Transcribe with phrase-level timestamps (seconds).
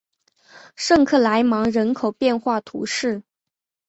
[0.75, 3.21] 圣克莱芒人口变化图示